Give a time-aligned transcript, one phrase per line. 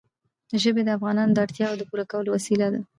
[0.63, 2.79] ژبې د افغانانو د اړتیاوو د پوره کولو وسیله ده.